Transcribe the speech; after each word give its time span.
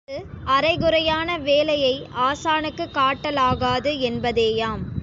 அது, 0.07 0.19
அரைகுறையான 0.45 1.37
வேலையை 1.39 1.93
ஆசானுக்குக் 2.21 2.93
காட்டலாகாது 2.93 3.93
என்பதேயாம். 4.01 4.83